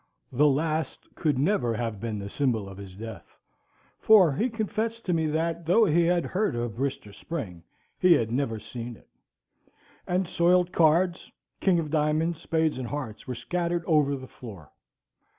The 0.31 0.47
last 0.47 1.13
could 1.13 1.37
never 1.37 1.75
have 1.75 1.99
been 1.99 2.17
the 2.17 2.27
symbol 2.27 2.67
of 2.67 2.79
his 2.79 2.95
death, 2.95 3.37
for 3.99 4.33
he 4.33 4.49
confessed 4.49 5.05
to 5.05 5.13
me 5.13 5.27
that, 5.27 5.67
though 5.67 5.85
he 5.85 6.05
had 6.05 6.25
heard 6.25 6.55
of 6.55 6.71
Brister's 6.71 7.17
Spring, 7.17 7.61
he 7.99 8.13
had 8.13 8.31
never 8.31 8.57
seen 8.57 8.95
it; 8.95 9.07
and 10.07 10.27
soiled 10.27 10.71
cards, 10.73 11.31
kings 11.59 11.81
of 11.81 11.91
diamonds 11.91 12.41
spades 12.41 12.79
and 12.79 12.87
hearts, 12.87 13.27
were 13.27 13.35
scattered 13.35 13.83
over 13.85 14.15
the 14.15 14.27
floor. 14.27 14.71